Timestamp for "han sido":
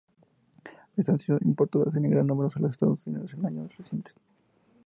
1.13-1.37